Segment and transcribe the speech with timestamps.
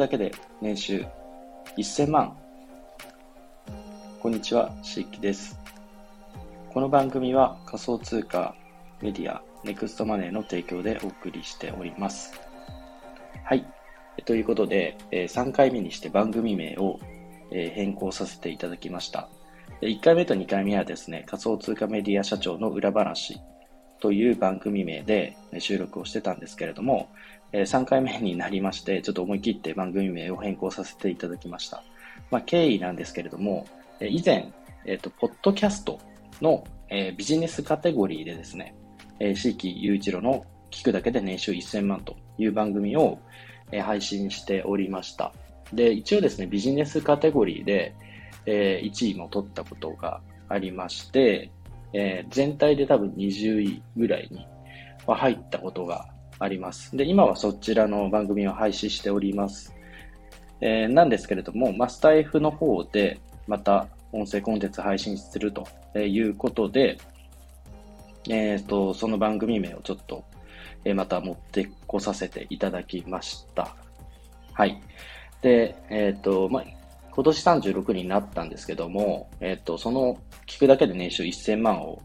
[0.00, 1.04] だけで年収
[1.76, 2.34] 1000万。
[4.18, 5.60] こんにちは、しっきです。
[6.72, 8.56] この番組は仮想通貨、
[9.02, 12.32] メディア、ネクストマネーの提供でお送りしております。
[13.44, 13.66] はい。
[14.24, 16.98] ということで、3回目にして番組名を
[17.50, 19.28] 変更させていただきました。
[19.82, 23.38] 1回目と2回目はですね、仮想通貨メディア社長の裏話
[24.00, 27.10] という番組名で収録をしてたんですけれども、
[27.52, 31.82] 3回目になりまして、ちょっと思い切って番組名を変更させていただきました。
[32.30, 33.66] まあ、経緯なんですけれども、
[34.00, 34.52] 以前、
[34.86, 35.98] えっ、と、ポッドキャスト
[36.40, 36.64] の、
[37.16, 38.74] ビジネスカテゴリーでですね、
[39.20, 43.18] えー、四季雄一郎の聞くだけで年収1000万という番組を、
[43.82, 45.32] 配信しておりました。
[45.72, 47.94] で、一応ですね、ビジネスカテゴリーで、
[48.46, 51.50] えー、1位も取ったことがありまして、
[52.30, 54.46] 全体で多分20位ぐらいに
[55.06, 56.08] 入ったことが
[56.40, 56.96] あります。
[56.96, 59.72] で、今はそちらの番組を配信しております。
[60.60, 65.66] えー、なんですけれども、ま、スタイフの方でまた音声コンテンツ配信すると
[65.98, 66.98] いうことで、
[68.28, 70.24] えっ、ー、と、その番組名をちょっと、
[70.84, 73.76] えー、また持ってこさせていただきました。
[74.52, 74.82] はい。
[75.42, 76.64] で、えっ、ー、と、ま、
[77.10, 82.00] 今年36になったんですけども、えっ、と、その聞くだけで年収1000万を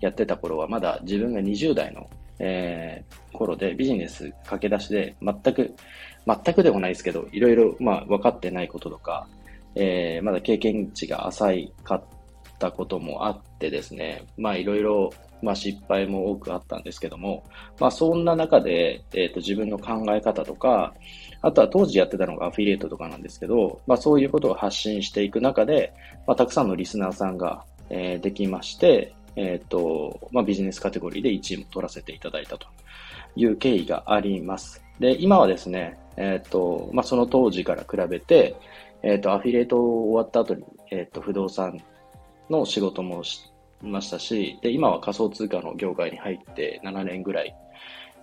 [0.00, 2.08] やってた頃は、まだ自分が20代の
[2.38, 5.74] えー、頃でビジネス駆け出しで全く、
[6.26, 9.26] 全くでもないですけど、いろいろ、まあ、分かってないこととか、
[9.74, 12.04] えー、まだ経験値が浅いかっ
[12.58, 15.10] たこともあってですね、まあ、いろいろ、
[15.42, 17.44] まあ、失敗も多くあったんですけども、
[17.78, 20.94] まあ、そんな中で、えっ、ー、と、自分の考え方とか、
[21.42, 25.92] あとは当時やってたのがアフィリエイトとかなんですけど、まあ、そういうことを発信していく中で、
[26.26, 32.66] まあ、たくさんのリスナーさんが、えー、できまして、えっ、ー、と、まあ、ビジネスカテゴリーで1位も取らせていただいたと
[33.36, 34.82] いう経緯があります。
[34.98, 38.56] で、今はですね、えっ、ー、と、まあ、その当時から比べて、
[39.02, 41.80] えっ、ー、と、アフィリエイト終わった後に、えっ、と、不動産
[42.48, 43.52] の仕事もし
[43.82, 47.54] ましたし、で、今は仮想通貨の業界に入って7年ぐらい、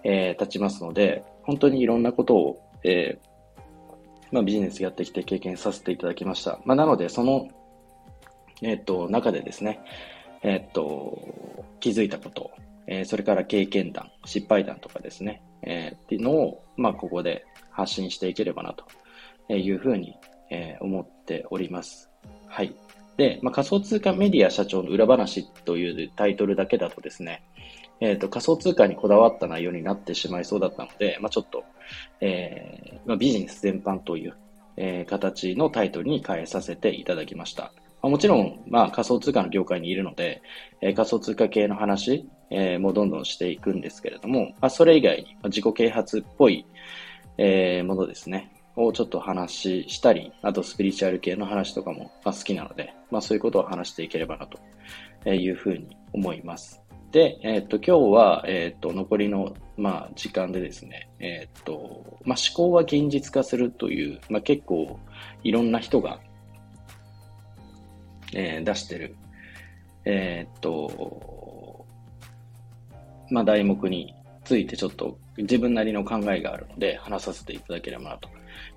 [0.05, 3.17] え経ちますので、本当にいろんなことを、え
[4.31, 6.59] まあ、ビジネスやってきて経験させていただきました。
[6.65, 7.47] まあ、なので、その、
[8.61, 9.79] えっ、と、中でですね、
[10.43, 12.51] えっと、気づいたこと、
[12.87, 20.15] えー、それから経験談、失敗談とかですね、えー、っていうのを、まあ、ここで発信していければなというふうに、
[20.49, 22.09] えー、思っております。
[22.47, 22.75] はい。
[23.17, 27.43] で、まあ、仮想通貨メディア社長の裏話というタイトルだけだとですね、
[27.99, 31.63] えっ、ー、と、仮想通貨にこだわった内容になってしまいそうだったので、まあ、ちょっと、
[32.19, 34.35] えー、まあ、ビジネス全般という、
[34.75, 37.71] えー、形のタイトルに変えさせていただきました。
[38.03, 40.41] まあ、もちろん、まあ、仮想通貨の業界にいるので、
[40.81, 46.67] えー、仮想通貨系の話、えー、もどんどんしていくんですけれども、まあ、それ以外に、ま、自己啓発っぽい、
[47.37, 54.59] えー、ものですね、をちょっと話したり、あとスピリチュアル系の話とかも、ま、好きなので、まあ、そういうことを話していければなと
[55.29, 56.83] いうふうに思います。
[57.13, 64.99] で、えっ、と、今日は、えっ、と、残りの、まあ、時間でですね、えっ、と、まあ、思考は現実化するという、まあ、結構、
[65.43, 66.19] いろんな人が、
[68.35, 69.15] えー、出してる、
[70.05, 71.85] えー、っと、
[73.29, 78.29] まあ、題目についてちょっと自分なりの考えがあるので話させていただければなと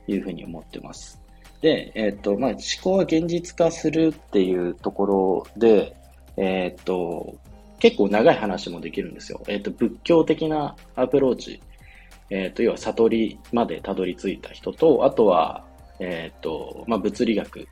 [0.07, 1.21] いうふうに思ってます。
[1.61, 5.97] で、えー、っと、まあ、思考は現実化するっていうところで、
[6.37, 7.37] えっと、
[7.79, 9.43] 結構長い話もできるんですよ。
[9.49, 11.63] えっと、仏教的なアプローチ、
[12.31, 15.65] えっと、要は悟りまでたどり着いた人と、あとは、
[15.99, 17.67] えっと、まあ、物理学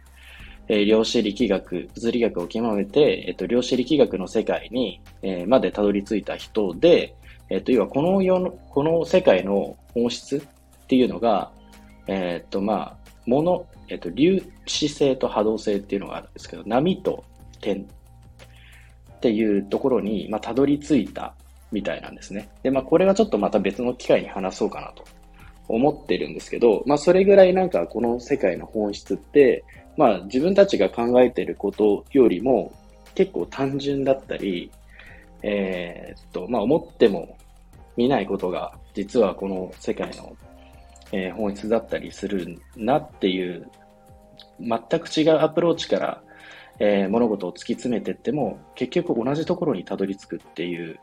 [0.69, 7.15] えー、量子力学、物理学を極めて、えっ、と、量子力学の世界に、えー、までたどり着いた人で、
[7.51, 11.51] えっ、と、要はこの世の、この世界の本質っていうのが、
[12.07, 17.25] えっ、と、まあ、もの、えっ、と、粒子性と波動性っていうのがあるんですけど、波と
[17.61, 21.35] 点っていうところに、まあ、たどり着いた
[21.73, 22.49] みたいなんですね。
[22.63, 25.05] で、まあ、これはちょっとまた別の機会に話そうかなと
[25.69, 29.65] 思ってるんですけど、まあ、それぐらいなんかこの世界の本質って、
[29.97, 32.73] まあ自分たちが考えていることよりも
[33.15, 34.71] 結構単純だったり、
[35.43, 37.37] えー、っと、まあ思っても
[37.97, 40.37] 見ないことが実はこの世界の、
[41.13, 43.69] えー、本質だったりするなっていう
[44.61, 46.23] 全く違うアプローチから、
[46.79, 50.99] えー、物事を突き詰めていっても結局同じところにたどり着くっていう、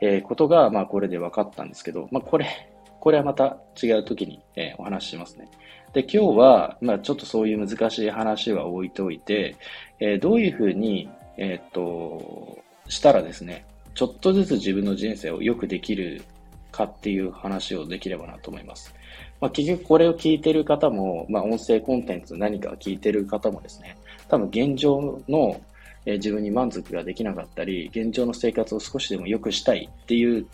[0.00, 2.70] えー、ことが、まあこれで分かったんですけど、まあこれ、
[3.00, 5.48] これはまた違う時に、えー、お話ししますね。
[5.92, 9.56] で、今日は、まあちょっとそういう難しい話は置いておいて、
[9.98, 12.58] えー、どういうふうに、えー、っと、
[12.88, 13.64] したらですね、
[13.94, 16.22] ちょっとずつ自分の人生を良くできる
[16.70, 18.94] かっていう話をできればなと思います。
[19.40, 23.96] まあ、結局これを聞いてる方も、まあ、音声コンテンツ何か聞いてる方もですね、
[24.28, 25.60] 多分現状の、
[26.06, 30.46] え、自分に満足ができなかったり、現状の生活を少しでも良くしたいっていう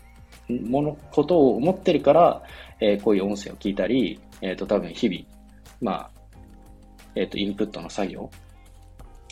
[0.49, 2.41] もの、ことを思ってるから、
[2.79, 5.21] えー、こういう音声を聞いたり、えっ、ー、と、多分日々、
[5.81, 6.11] まあ、
[7.15, 8.29] えっ、と、インプットの作業、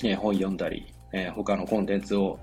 [0.04, 2.40] え本読んだり、え他のコンテンツを、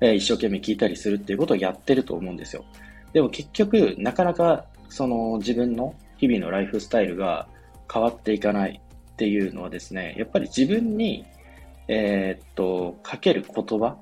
[0.00, 2.64] え一生懸命聞いたりするっていうことをやってると思うんですよ。
[3.12, 7.48] でも結局、なかなか、その自分の日々のライフスタイルが
[7.92, 8.80] 変わっていかない
[9.12, 11.24] っていうのはですね、やっぱり自分に、
[11.88, 13.96] えー、っと、かける言葉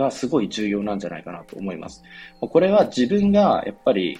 [0.00, 2.02] がすごい重要なんじゃないかなと思います。
[2.40, 4.18] これは自分がやっぱり、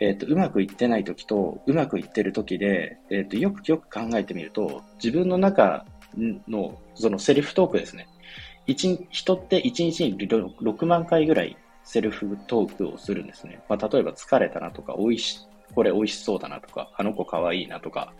[0.00, 5.84] えー、っと、うまくいってない時とうまくいってる時で、えー、っと、よくよく考えてみると、自分の中
[6.48, 8.08] のそのセルフトークですね。
[8.66, 13.62] 一人って1日に6万回ぐらいセルフトークをするんですね。
[13.68, 15.40] まあ、例えば疲れたなとか、美味し、
[15.74, 18.14] これ美味しそうだなとか、あの子可愛いなとか、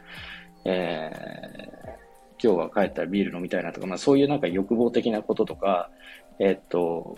[0.66, 2.09] えー、
[2.42, 5.90] 今日は帰ったらビール飲みたいなとか、まあそういうなんか欲望的なこととか、
[6.38, 7.16] え、っと、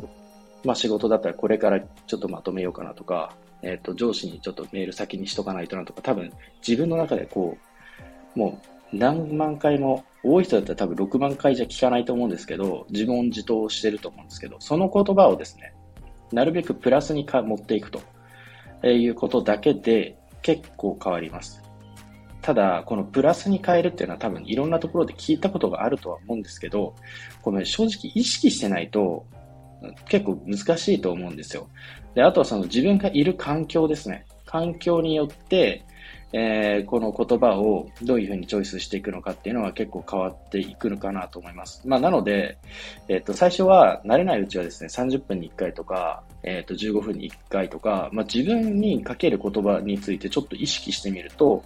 [0.65, 6.33] まあ仕事だったらこれからちょっとまとめようかなとか、え、っと上司にちょっとメール先にしとかないとなとか、多分
[6.67, 7.57] 自分の中でこ
[8.37, 8.61] う、も
[8.93, 15.75] う何万回も、多い人だったら多分6万回じゃ聞かないと思うんですけど、自問自答してると思うんですけど、その言葉をですね、
[16.31, 18.01] なるべくプラスにか持っていくと
[18.87, 21.63] いうことだけで結構変わります。
[22.43, 26.95] ただ、このプラスに変えるっていうのは多分いろんなところで聞いたことがあるとは思うんですけど、
[27.41, 29.25] この正直意識してないと
[30.09, 31.69] 結構難しいと思うんですよ。
[32.15, 34.27] で、あとはその自分がいる環境ですね。
[34.45, 35.85] 環境によって、
[36.33, 41.83] えー、この言葉をどういうふうにチョイスしていくのかっていうのは結構変わっていくのかなと思います。
[41.87, 42.59] まあ、なので、
[43.09, 51.63] えっ、ー、と、最初は慣れないうちはですね、30分に1回とか、えっ、ー、と、15分に1回とか、まあ、自分にかける言葉についてちょっと意識してみると、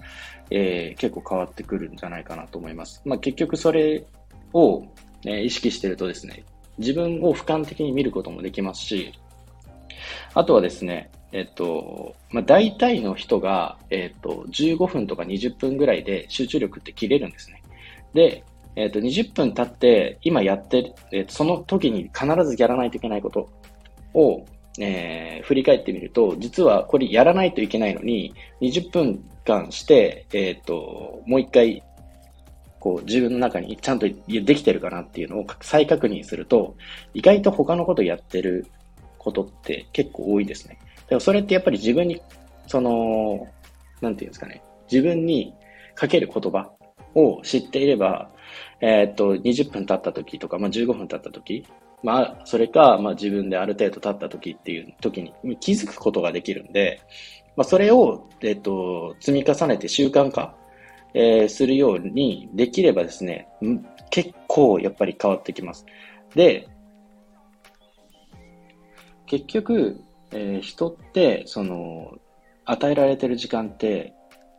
[0.51, 3.03] えー、結構変わってくるんじゃないかなと思います。
[3.05, 4.05] まあ、結局それ
[4.53, 4.85] を、
[5.25, 6.45] え意識してるとですね、
[6.79, 9.13] 自分を俯瞰的に見ることもできますし、
[10.35, 17.63] あとはですね、えっと、まあ、大体の人が、えっと、15分とか20分ぐらいで集中力って切れるんですね。
[18.15, 18.43] で、
[18.75, 23.51] えっと、20分経って、今やってる、えっと、その時に必ずやらないといけないこと
[24.15, 24.47] を、
[24.79, 31.83] えー、振り返ってみると、実はこれやらないといけないのに、20分間して、えっと、もう一回、
[32.81, 36.77] こう、自分の中にちゃんとできてるかなっていうのを再確認すると、
[37.13, 38.67] 意外と他のことやってる
[39.19, 40.79] ことって結構多いですね。
[41.09, 42.21] でもそれってやっぱり自分に、
[42.67, 43.47] その、
[44.01, 45.55] なんていうんですかね、自分に
[45.95, 46.71] かける言葉
[47.15, 48.31] を知っていれば、
[48.81, 51.65] えー、っと、20分経った時とか、まあ、15分経った時、
[52.03, 57.01] まあ、それか、まあ、自分である程度経った時っていう時に気づくことができるんで、
[57.57, 60.55] まあ、それを、えっと、積み重ねて習慣化、
[61.15, 63.49] えー、するようにできればですね、
[64.11, 65.87] 結構やっぱり変わってきます。
[66.35, 66.69] で、
[69.25, 70.01] 結局、
[70.33, 72.19] えー、人って、その、
[72.65, 74.13] 与えられてる時間って、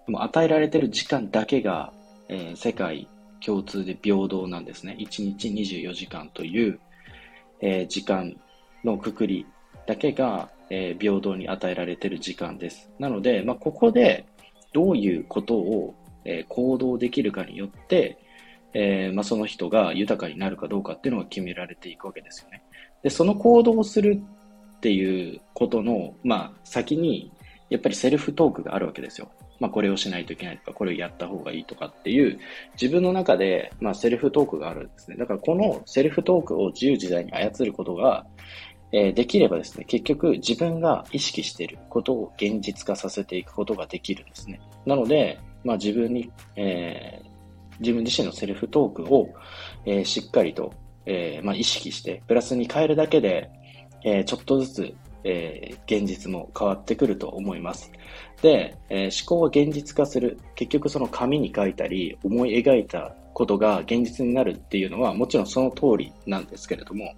[0.08, 1.92] もう与えられてる時間だけが、
[2.30, 3.08] えー、世界
[3.46, 4.96] 共通で平等なんですね。
[5.00, 6.80] 1日24時間という、
[7.62, 8.36] えー、時間
[8.84, 9.46] のくくり
[9.86, 12.89] だけが、えー、平等に与えられてる時間です。
[13.00, 14.25] なので、まあ、ここで
[14.74, 15.94] どういうことを、
[16.30, 18.18] え行動できるかによって、
[18.74, 22.63] えまあ、その人が豊かになるかどうかっていうのが決められていくわけですよね。
[23.01, 24.22] で、その行動をする
[24.77, 27.31] っていうことの、まあ、先に、
[27.69, 29.29] やっぱりセルフトークがあるわけですよ。
[29.60, 32.39] まあ、これをしないといけないとか、これをやった方がいいとかっていう、
[32.79, 35.17] 自分の中で、まあ、セルフトークがあるんですね。
[35.17, 38.25] だからこのセルフトークを自由自在に操ることが、
[38.91, 44.62] えー、できればですね、結局自分が意識していることを現実化させていくことができるんですね。
[44.86, 49.29] なので、まあ、自分に、えー、自分自身のセルフトークを、
[49.86, 50.74] えー、しっかりと、
[51.05, 53.50] えまあ、意識して、プラスに変えるだけで、
[54.04, 57.92] えー、ちょっとずつ、えー、現実も変わってくると思います。
[58.42, 60.39] で、えー、思考が現実化する。
[60.56, 67.13] 結局その紙に書いたり、思い描いたことが現実になるっていうのは、もちろんその通りなんですけれども、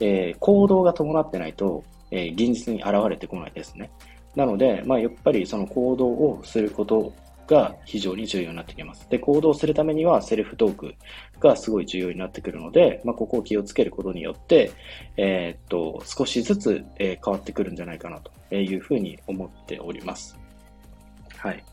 [0.00, 3.90] え、行動が伴ってないと、え、現実に現れてこないですね。
[4.36, 7.12] なので、まあ、やっぱりその行動をすること
[7.46, 9.08] が非常に重要になってきます。
[9.08, 10.94] で、行動するためにはセルフトーク
[11.40, 14.72] がすごい重要になってくるので、まあ、ここを気をつけることによって、
[15.16, 20.38] えー、っと、少しずつ、え、変わってくるんじゃないかなというふうに思っております。
[21.36, 21.64] はい。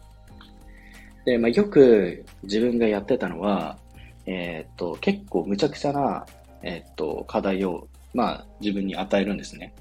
[1.26, 3.78] で、まあ、よく自分がやってたのは、
[4.26, 6.26] えー、っと、結構無茶苦茶な、
[6.62, 9.74] えっと、課題を、まあ、自分に与えるんですね。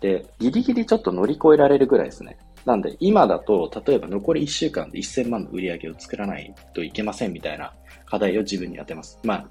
[0.00, 2.36] で、ギリギリちょっと乗り越えられるぐらいですね。
[2.66, 7.72] なんで、今だと、例えば残り1週間で1000万の売り上げを作らないといけませんみたいな
[8.04, 9.20] 課題を自分に当てます。
[9.22, 9.46] まあ、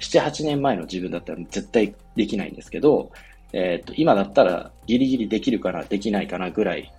[0.00, 3.12] 7、8年前の自分だったら絶対できないんですけど、
[3.52, 6.92] えっ、と、今だったらギリギリできるかな、できないかなぐらい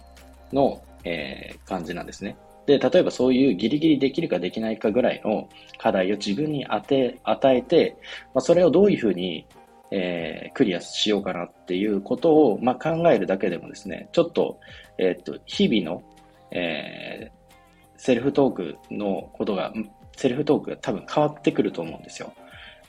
[0.53, 2.37] の、えー、感じなんですね。
[2.65, 7.97] で、例えばそういうギリギリできるかできないかぐらいの課題を自分に当て、与えて、
[8.33, 9.45] まあ、それをどういうふうに
[9.91, 14.59] えー、クリアしようかなっていうことを、まあ、考えるだけでもですね、ちょっと、
[14.97, 16.03] えー、っと、日々の、
[16.51, 17.59] えー、
[17.97, 19.73] セルフトークのことが、
[20.15, 22.33] セルフトークが多分変わってくると思うんですよ。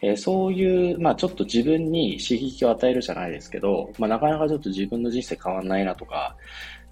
[0.02, 6.36] えー、そういう、まあちょっと自分に刺激を与えるじゃないですけど、まあなかなかちょっと自分の人生変わんないなとか、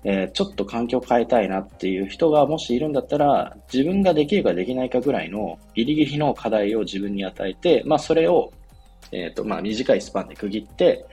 [0.05, 8.53] えー、ちょっと環境変えたいなっていう人がもしいるんだったら、自分ができるかできないかぐらいのギリギリの課題を自分に与えて、まあそれを
[9.13, 11.07] えっ、ー、と、まあ、短いスパンで区切って、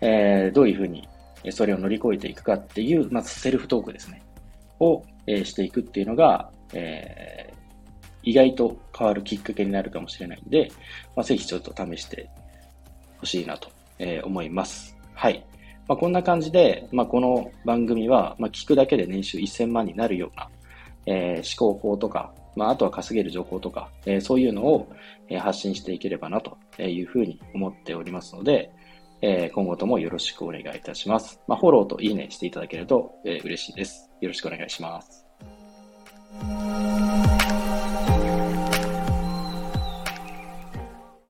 [0.00, 1.08] えー、どういうふうに
[1.50, 4.22] それを乗り越えていくかっていう、まずセルフトークですね。
[4.80, 7.54] を、えー、していくっていうのが、えー、
[8.22, 10.70] 意外と変わるきっかけになるかもしれないんで、
[11.16, 12.28] まあ、ぜひちょっと試して
[13.18, 14.96] ほしいなと、えー、思います。
[15.14, 15.44] はい。
[15.88, 20.48] まあ、こんな感じで、まあ、この番組は、まあ、聞くだけで年収1000万になるような、
[21.06, 24.88] えー、思考法とか、まあ、あとは稼げる情報とか、えー、そういうのを、
[25.28, 28.72] えー、発信していければなというふうに思っておりますので、
[29.20, 31.40] えー、今後ともよろしくお願いいたします。
[31.46, 34.10] まあ、フォローといいねしていただけると、えー、嬉しいです。
[34.20, 35.26] よろしくお願いします。